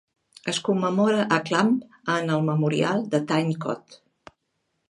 [0.53, 1.77] Es commemora a Clamp
[2.15, 4.03] en el memorial de Tyne Cot.